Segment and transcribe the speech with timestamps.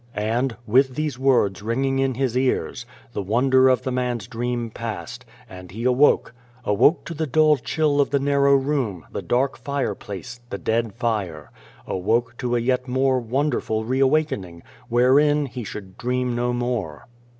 [0.15, 5.25] And, with these words ringing in his ears, the wonder of the man's dream passed,
[5.47, 6.33] and he awoke
[6.65, 11.51] awoke to the dull chill of the narrow room, the dark fireplace, the dead fire
[11.85, 17.07] awoke to a yet more wonderful re awakening, wherein he should dream no more.